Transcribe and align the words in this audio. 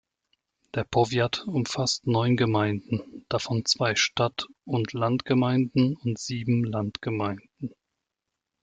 Der 0.73 0.83
Powiat 0.83 1.43
umfasst 1.45 2.07
neun 2.07 2.35
Gemeinden, 2.35 3.23
davon 3.29 3.65
zwei 3.65 3.93
Stadt-und-Land-Gemeinden 3.95 5.95
und 5.95 6.17
sieben 6.17 6.63
Landgemeinden. 6.63 7.75